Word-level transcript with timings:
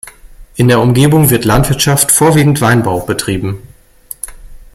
In 0.55 0.67
der 0.67 0.79
Umgebung 0.79 1.29
wird 1.29 1.45
Landwirtschaft, 1.45 2.11
vorwiegend 2.11 2.59
Weinbau, 2.59 3.01
betrieben. 3.01 3.61